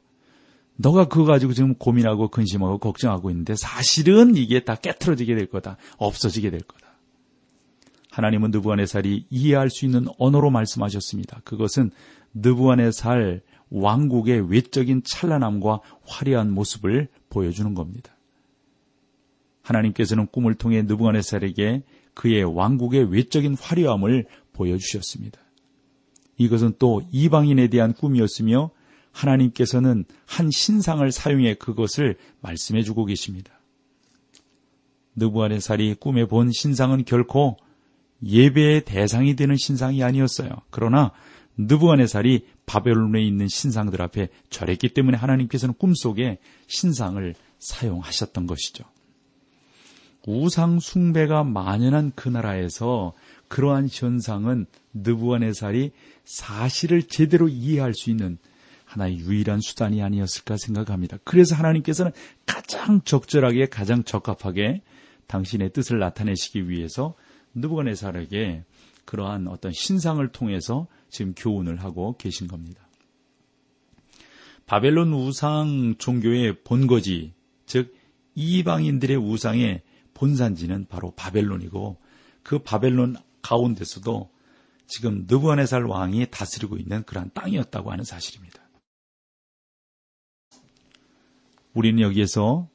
너가 0.76 1.06
그거 1.06 1.24
가지고 1.24 1.52
지금 1.52 1.74
고민하고 1.74 2.28
근심하고 2.28 2.78
걱정하고 2.78 3.30
있는데 3.30 3.54
사실은 3.54 4.36
이게 4.36 4.64
다 4.64 4.74
깨트러지게 4.74 5.34
될 5.34 5.46
거다. 5.46 5.76
없어지게 5.98 6.50
될 6.50 6.60
거다. 6.60 6.84
하나님은 8.10 8.50
느부갓네살이 8.50 9.26
이해할 9.30 9.70
수 9.70 9.84
있는 9.84 10.06
언어로 10.18 10.50
말씀하셨습니다. 10.50 11.40
그것은 11.44 11.90
느부갓네살 12.34 13.42
왕국의 13.70 14.50
외적인 14.50 15.02
찬란함과 15.04 15.80
화려한 16.06 16.52
모습을 16.52 17.08
보여주는 17.28 17.74
겁니다. 17.74 18.16
하나님께서는 19.62 20.26
꿈을 20.26 20.54
통해 20.54 20.82
느부갓네살에게 20.82 21.82
그의 22.14 22.44
왕국의 22.44 23.10
외적인 23.12 23.56
화려함을 23.60 24.26
보여주셨습니다. 24.54 25.38
이것은 26.38 26.74
또 26.78 27.02
이방인에 27.12 27.68
대한 27.68 27.92
꿈이었으며 27.92 28.70
하나님께서는 29.12 30.04
한 30.26 30.50
신상을 30.50 31.10
사용해 31.12 31.54
그것을 31.54 32.16
말씀해 32.40 32.82
주고 32.82 33.04
계십니다. 33.04 33.60
느부갓네살이 35.16 35.94
꿈에 36.00 36.26
본 36.26 36.50
신상은 36.50 37.04
결코 37.04 37.56
예배의 38.24 38.84
대상이 38.84 39.36
되는 39.36 39.56
신상이 39.56 40.02
아니었어요. 40.02 40.50
그러나 40.70 41.12
느부갓네살이 41.56 42.46
바벨론에 42.66 43.22
있는 43.22 43.46
신상들 43.46 44.02
앞에 44.02 44.28
절했기 44.50 44.88
때문에 44.88 45.16
하나님께서는 45.16 45.74
꿈속에 45.74 46.38
신상을 46.66 47.34
사용하셨던 47.60 48.46
것이죠. 48.46 48.84
우상 50.26 50.80
숭배가 50.80 51.44
만연한 51.44 52.12
그 52.14 52.28
나라에서 52.28 53.12
그러한 53.48 53.88
현상은 53.90 54.66
느부갓네살이 54.94 55.92
사실을 56.24 57.02
제대로 57.02 57.48
이해할 57.48 57.94
수 57.94 58.10
있는 58.10 58.38
하나의 58.84 59.18
유일한 59.18 59.60
수단이 59.60 60.02
아니었을까 60.02 60.56
생각합니다. 60.56 61.18
그래서 61.24 61.54
하나님께서는 61.54 62.12
가장 62.46 63.02
적절하게 63.02 63.66
가장 63.66 64.04
적합하게 64.04 64.82
당신의 65.26 65.72
뜻을 65.72 65.98
나타내시기 65.98 66.68
위해서 66.68 67.14
느부갓네살에게 67.54 68.64
그러한 69.04 69.48
어떤 69.48 69.72
신상을 69.72 70.26
통해서 70.28 70.86
지금 71.10 71.34
교훈을 71.36 71.82
하고 71.82 72.16
계신 72.16 72.48
겁니다. 72.48 72.82
바벨론 74.66 75.12
우상 75.12 75.96
종교의 75.98 76.62
본거지, 76.64 77.32
즉 77.66 77.94
이방인들의 78.34 79.16
우상의 79.16 79.82
본산지는 80.14 80.86
바로 80.88 81.12
바벨론이고 81.12 81.98
그 82.42 82.58
바벨론 82.58 83.16
가운데서도 83.42 84.30
지금 84.86 85.24
느부갓네살 85.26 85.84
왕이 85.84 86.26
다스리고 86.30 86.76
있는 86.76 87.02
그러한 87.04 87.30
땅이었다고 87.34 87.90
하는 87.90 88.04
사실입니다. 88.04 88.62
우리는 91.72 92.00
여기에서 92.00 92.68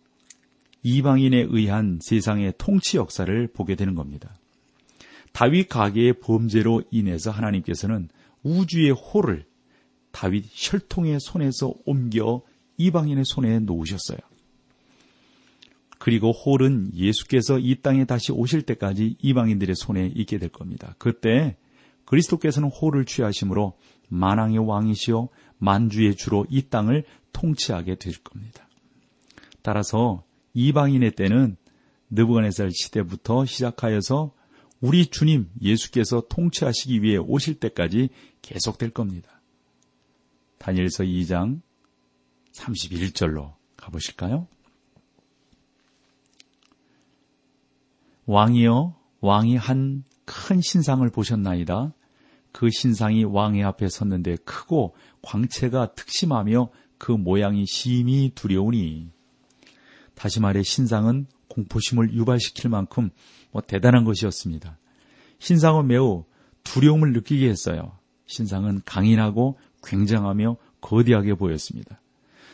이방인에 0.83 1.47
의한 1.49 1.99
세상의 2.01 2.53
통치 2.57 2.97
역사를 2.97 3.47
보게 3.47 3.75
되는 3.75 3.95
겁니다. 3.95 4.35
다윗 5.31 5.67
가계의 5.69 6.19
범죄로 6.19 6.83
인해서 6.91 7.31
하나님께서는 7.31 8.09
우주의 8.43 8.91
호를 8.91 9.45
다윗 10.11 10.45
혈통의 10.51 11.19
손에서 11.19 11.73
옮겨 11.85 12.41
이방인의 12.77 13.25
손에 13.25 13.59
놓으셨어요. 13.59 14.19
그리고 15.99 16.31
홀은 16.31 16.91
예수께서 16.95 17.59
이 17.59 17.75
땅에 17.81 18.05
다시 18.05 18.31
오실 18.31 18.63
때까지 18.63 19.17
이방인들의 19.21 19.75
손에 19.75 20.11
있게 20.15 20.39
될 20.39 20.49
겁니다. 20.49 20.95
그때 20.97 21.57
그리스도께서는 22.05 22.69
홀을 22.69 23.05
취하심으로 23.05 23.77
만왕의 24.07 24.59
왕이시요 24.59 25.27
만주의 25.59 26.15
주로 26.15 26.47
이 26.49 26.63
땅을 26.69 27.03
통치하게 27.33 27.95
될 27.95 28.13
겁니다. 28.23 28.67
따라서 29.61 30.23
이방인의 30.53 31.11
때는 31.11 31.57
느부갓네살 32.09 32.71
시대부터 32.71 33.45
시작하여서 33.45 34.33
우리 34.79 35.07
주님 35.07 35.49
예수께서 35.61 36.23
통치하시기 36.29 37.03
위해 37.03 37.17
오실 37.17 37.59
때까지 37.59 38.09
계속될 38.41 38.91
겁니다. 38.91 39.41
다니엘서 40.59 41.03
2장 41.03 41.61
31절로 42.53 43.53
가보실까요? 43.75 44.47
왕이여 48.29 48.95
왕이 49.21 49.57
한 49.57 50.03
큰 50.29 50.61
신상을 50.61 51.09
보셨나이다. 51.09 51.91
그 52.51 52.69
신상이 52.69 53.23
왕의 53.23 53.63
앞에 53.63 53.89
섰는데 53.89 54.37
크고 54.45 54.95
광채가 55.23 55.95
특심하며 55.95 56.69
그 56.99 57.11
모양이 57.11 57.65
심히 57.65 58.31
두려우니 58.35 59.09
다시 60.13 60.39
말해 60.39 60.61
신상은 60.61 61.25
공포심을 61.47 62.13
유발시킬 62.13 62.69
만큼 62.69 63.09
뭐 63.51 63.63
대단한 63.65 64.03
것이었습니다. 64.03 64.77
신상은 65.39 65.87
매우 65.87 66.25
두려움을 66.63 67.11
느끼게 67.13 67.49
했어요. 67.49 67.97
신상은 68.27 68.81
강인하고 68.85 69.57
굉장하며 69.83 70.57
거대하게 70.79 71.33
보였습니다. 71.33 71.99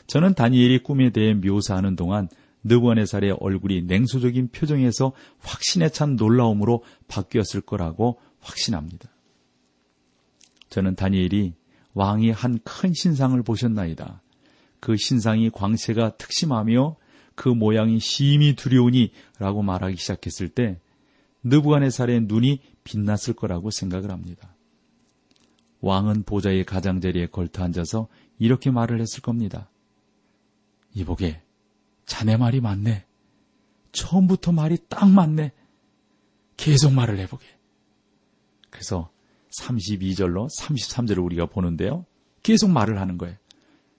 저는 0.07 0.33
다니엘이 0.33 0.79
꿈에 0.83 1.09
대해 1.09 1.33
묘사하는 1.33 1.97
동안 1.97 2.29
느부갓네살의 2.65 3.38
얼굴이 3.39 3.84
냉소적인 3.84 4.49
표정에서 4.49 5.13
확신에 5.39 5.89
찬 5.89 6.15
놀라움으로 6.15 6.84
바뀌었을 7.08 7.62
거라고 7.62 8.19
확신합니다. 8.41 9.10
저는 10.69 10.95
다니엘이 10.95 11.54
왕이 11.93 12.32
한 12.32 12.60
큰 12.63 12.93
신상을 12.93 13.41
보셨나이다. 13.43 14.21
그 14.80 14.97
신상이 14.97 15.49
광채가 15.49 16.17
특심하며 16.17 16.97
그 17.36 17.49
모양이 17.49 17.99
심히 17.99 18.56
두려우니 18.56 19.12
라고 19.39 19.62
말하기 19.62 19.95
시작했을 19.95 20.49
때 20.49 20.80
느부갓네살의 21.43 22.21
눈이 22.23 22.60
빛났을 22.84 23.36
거라고 23.36 23.71
생각을 23.71 24.12
합니다. 24.12 24.56
왕은 25.82 26.23
보좌의 26.23 26.65
가장자리에 26.65 27.28
걸터 27.28 27.63
앉아서 27.63 28.08
이렇게 28.39 28.71
말을 28.71 28.99
했을 28.99 29.21
겁니다. 29.21 29.69
이보게 30.93 31.44
자네 32.06 32.38
말이 32.38 32.62
맞네. 32.62 33.06
처음부터 33.91 34.52
말이 34.52 34.78
딱 34.89 35.10
맞네. 35.10 35.52
계속 36.58 36.94
말을 36.94 37.18
해보게. 37.20 37.46
그래서 38.70 39.10
32절로 39.60 40.48
33절을 40.60 41.24
우리가 41.24 41.46
보는데요. 41.46 42.06
계속 42.44 42.70
말을 42.70 43.00
하는 43.00 43.18
거예요. 43.18 43.38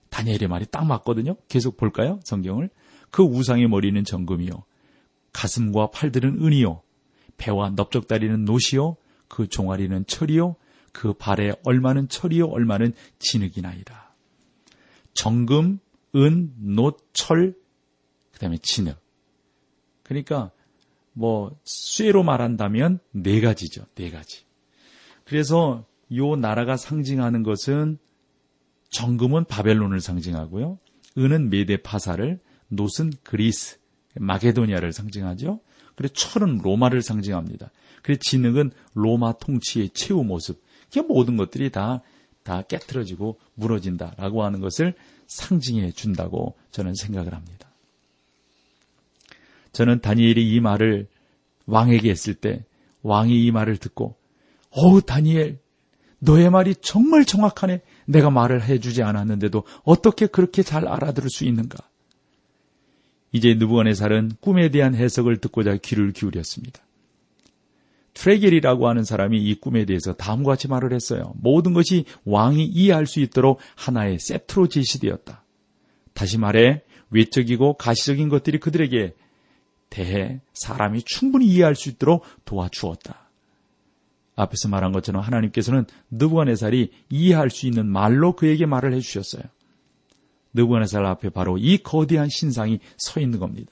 다니엘의 0.09 0.47
말이 0.47 0.65
딱 0.65 0.85
맞거든요. 0.85 1.35
계속 1.47 1.77
볼까요? 1.77 2.19
성경을. 2.23 2.69
그 3.11 3.23
우상의 3.23 3.67
머리는 3.67 4.03
정금이요. 4.03 4.63
가슴과 5.33 5.91
팔들은 5.91 6.43
은이요. 6.43 6.81
배와 7.37 7.71
넓적다리는 7.71 8.45
노시요. 8.45 8.97
그 9.27 9.47
종아리는 9.47 10.05
철이요. 10.07 10.55
그 10.91 11.13
발에 11.13 11.53
얼마는 11.63 12.07
철이요. 12.09 12.47
얼마는 12.47 12.93
진흙이나이다. 13.19 14.15
정금, 15.13 15.79
은, 16.15 16.53
노, 16.57 16.97
철, 17.13 17.55
그 18.37 18.41
다음에 18.41 18.57
진흙. 18.61 18.95
그러니까 20.03 20.51
뭐 21.13 21.57
쇠로 21.63 22.21
말한다면 22.21 22.99
네 23.11 23.41
가지죠. 23.41 23.85
네 23.95 24.11
가지. 24.11 24.43
그래서 25.25 25.85
요 26.15 26.35
나라가 26.35 26.77
상징하는 26.77 27.41
것은 27.41 27.97
정금은 28.91 29.45
바벨론을 29.45 29.99
상징하고요. 29.99 30.77
은은 31.17 31.49
메데 31.49 31.77
파사를, 31.77 32.39
노은 32.67 33.11
그리스, 33.23 33.79
마게도니아를 34.13 34.93
상징하죠. 34.93 35.59
그리고 35.95 36.13
철은 36.13 36.59
로마를 36.59 37.01
상징합니다. 37.01 37.71
그리고 38.03 38.19
진흙은 38.21 38.71
로마 38.93 39.33
통치의 39.33 39.89
최후 39.95 40.23
모습. 40.23 40.61
이게 40.89 41.01
모든 41.01 41.37
것들이 41.37 41.71
다, 41.71 42.03
다 42.43 42.61
깨트려지고 42.61 43.39
무너진다라고 43.55 44.43
하는 44.43 44.59
것을 44.59 44.93
상징해 45.25 45.91
준다고 45.91 46.55
저는 46.69 46.93
생각을 46.93 47.33
합니다. 47.33 47.66
저는 49.77 50.01
다니엘이 50.01 50.55
이 50.55 50.59
말을 50.59 51.07
왕에게 51.67 52.09
했을 52.09 52.33
때 52.33 52.65
왕이 53.03 53.45
이 53.45 53.51
말을 53.51 53.77
듣고 53.77 54.17
어우 54.71 55.03
다니엘 55.03 55.59
너의 56.17 56.49
말이 56.49 56.73
정말 56.81 57.25
정확하네. 57.25 57.81
내가 58.07 58.31
말을 58.31 58.63
해주지 58.63 59.03
않았는데도 59.03 59.65
어떻게 59.83 60.25
그렇게 60.25 60.63
잘 60.63 60.87
알아들을 60.87 61.29
수 61.29 61.45
있는가? 61.45 61.77
이제 63.31 63.53
느부갓네살은 63.53 64.37
꿈에 64.39 64.71
대한 64.71 64.95
해석을 64.95 65.37
듣고자 65.37 65.77
귀를 65.77 66.11
기울였습니다. 66.11 66.81
트레겔이라고 68.15 68.89
하는 68.89 69.03
사람이 69.03 69.37
이 69.37 69.59
꿈에 69.59 69.85
대해서 69.85 70.13
다음과 70.13 70.53
같이 70.53 70.67
말을 70.67 70.91
했어요. 70.91 71.33
모든 71.35 71.73
것이 71.73 72.05
왕이 72.25 72.65
이해할 72.65 73.05
수 73.05 73.19
있도록 73.19 73.59
하나의 73.75 74.17
세트로 74.17 74.69
제시되었다. 74.69 75.43
다시 76.15 76.39
말해 76.39 76.81
외적이고 77.11 77.75
가시적인 77.75 78.29
것들이 78.29 78.59
그들에게 78.59 79.13
대해 79.89 80.41
사람이 80.53 81.03
충분히 81.03 81.47
이해할 81.47 81.75
수 81.75 81.89
있도록 81.89 82.25
도와주었다. 82.45 83.29
앞에서 84.35 84.69
말한 84.69 84.91
것처럼 84.91 85.21
하나님께서는 85.23 85.85
느부갓네살이 86.11 86.91
이해할 87.09 87.49
수 87.49 87.65
있는 87.65 87.87
말로 87.87 88.35
그에게 88.35 88.65
말을 88.65 88.93
해주셨어요. 88.93 89.43
느부갓네살 90.53 91.05
앞에 91.05 91.29
바로 91.29 91.57
이 91.57 91.77
거대한 91.77 92.29
신상이 92.29 92.79
서 92.97 93.19
있는 93.19 93.39
겁니다. 93.39 93.71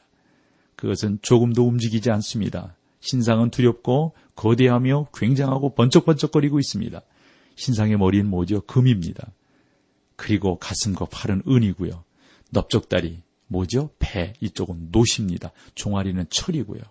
그것은 0.76 1.20
조금도 1.22 1.68
움직이지 1.68 2.10
않습니다. 2.12 2.76
신상은 3.00 3.52
두렵고 3.52 4.14
거대하며 4.36 5.10
굉장하고 5.14 5.76
번쩍번쩍거리고 5.76 6.60
있습니다. 6.60 7.02
신상의 7.56 7.98
머리는 7.98 8.28
뭐죠? 8.28 8.62
금입니다. 8.62 9.32
그리고 10.16 10.58
가슴과 10.58 11.06
팔은 11.06 11.44
은이고요. 11.48 12.04
넓적다리 12.52 13.22
뭐죠? 13.48 13.92
배 14.00 14.34
이쪽은 14.40 14.90
노십니다. 14.92 15.52
종아리는 15.76 16.26
철이고요. 16.30 16.82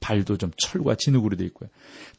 발도 0.00 0.36
좀 0.36 0.50
철과 0.56 0.94
진흙으로 0.94 1.36
되어 1.36 1.46
있고요. 1.48 1.68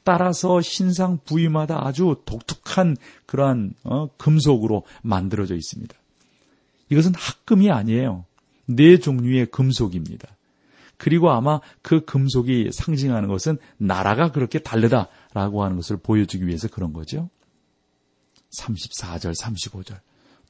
따라서 0.04 0.62
신상 0.62 1.19
부위마다 1.23 1.86
아주 1.86 2.21
독특한 2.25 2.97
그러한 3.25 3.73
어, 3.84 4.10
금속으로 4.17 4.86
만들어져 5.02 5.56
있습니다. 5.56 5.95
이것은 6.89 7.13
합금이 7.15 7.71
아니에요. 7.71 8.25
네 8.65 8.99
종류의 8.99 9.47
금속입니다. 9.47 10.28
그리고 10.97 11.32
아마 11.32 11.62
그 11.82 12.04
금속이 12.04 12.71
상징하는 12.73 13.30
것은 13.30 13.58
나라가 13.78 14.32
그렇게 14.32 14.60
다르다라고 14.60 15.63
하는 15.63 15.78
것을 15.78 15.97
보여주기 15.97 16.45
위해서 16.45 16.67
그런 16.67 16.91
거죠. 16.91 17.30
34절, 18.52 19.34
35절. 19.39 19.99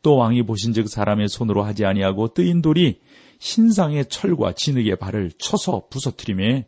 또 0.01 0.15
왕이 0.15 0.43
보신즉 0.43 0.89
사람의 0.89 1.27
손으로 1.29 1.63
하지 1.63 1.85
아니하고 1.85 2.33
뜨인 2.33 2.62
돌이 2.62 2.99
신상의 3.39 4.07
철과 4.09 4.53
진흙의 4.53 4.97
발을 4.97 5.31
쳐서 5.38 5.88
부서뜨림에 5.89 6.67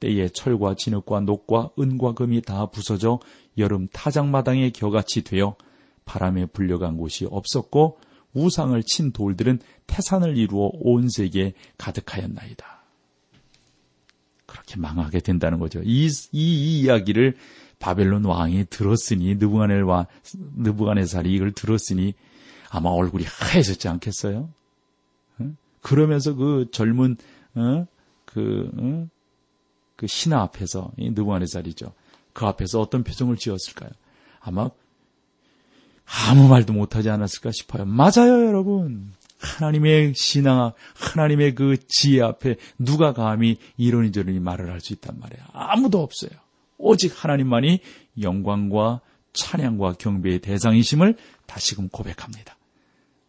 때에 0.00 0.28
철과 0.28 0.74
진흙과 0.74 1.20
녹과 1.20 1.70
은과 1.78 2.14
금이 2.14 2.42
다 2.42 2.66
부서져 2.66 3.20
여름 3.58 3.88
타작마당의 3.92 4.72
겨같이 4.72 5.22
되어 5.22 5.56
바람에 6.04 6.46
불려간 6.46 6.96
곳이 6.96 7.26
없었고 7.30 7.98
우상을 8.32 8.80
친 8.84 9.12
돌들은 9.12 9.60
태산을 9.86 10.36
이루어 10.36 10.70
온 10.72 11.08
세계에 11.08 11.52
가득하였나이다. 11.78 12.80
그렇게 14.46 14.76
망하게 14.78 15.20
된다는 15.20 15.58
거죠. 15.58 15.80
이, 15.84 16.06
이, 16.06 16.10
이 16.32 16.80
이야기를 16.80 17.36
바벨론 17.78 18.24
왕이 18.24 18.66
들었으니 18.70 19.36
느부갓네와 19.36 20.06
느부갓네살이 20.56 21.32
이걸 21.32 21.52
들었으니 21.52 22.14
아마 22.70 22.90
얼굴이 22.90 23.24
하얘졌지 23.24 23.88
않겠어요? 23.88 24.48
그러면서 25.82 26.34
그 26.34 26.68
젊은 26.72 27.16
어? 27.54 27.86
그, 28.24 28.70
어? 28.78 29.08
그 29.96 30.06
신하 30.06 30.42
앞에서 30.42 30.92
이 30.96 31.10
느부갓네살이죠. 31.10 31.92
그 32.32 32.46
앞에서 32.46 32.80
어떤 32.80 33.02
표정을 33.02 33.36
지었을까요? 33.36 33.90
아마 34.40 34.70
아무 36.28 36.48
말도 36.48 36.72
못하지 36.72 37.10
않았을까 37.10 37.50
싶어요. 37.52 37.84
맞아요, 37.84 38.46
여러분. 38.46 39.12
하나님의 39.38 40.14
신앙, 40.14 40.72
하나님의 40.94 41.54
그 41.54 41.76
지혜 41.88 42.22
앞에 42.22 42.56
누가 42.78 43.12
감히 43.12 43.58
저러니 44.12 44.38
말을 44.38 44.70
할 44.70 44.80
수 44.80 44.92
있단 44.92 45.18
말이에요. 45.18 45.44
아무도 45.52 46.02
없어요. 46.02 46.30
오직 46.78 47.12
하나님만이 47.24 47.80
영광과 48.20 49.00
찬양과 49.32 49.94
경배의 49.94 50.40
대상이심을 50.40 51.16
다시금 51.46 51.88
고백합니다. 51.88 52.56